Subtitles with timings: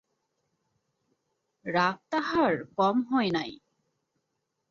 [1.65, 3.51] রাগ তাহার কম হয় নাই।